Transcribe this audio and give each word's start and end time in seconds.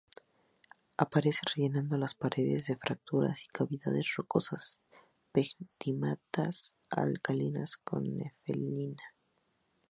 Aparece 0.97 1.41
rellenado 1.55 1.95
las 1.95 2.15
paredes 2.15 2.65
de 2.65 2.75
fracturas 2.75 3.43
y 3.43 3.47
cavidades 3.49 4.05
de 4.07 4.11
rocas 4.17 4.79
pegmatitas 5.31 6.73
alcalinas 6.89 7.77
con 7.77 8.17
nefelina. 8.17 9.03